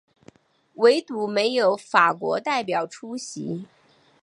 [0.77, 3.67] 惟独没有法国代表出席。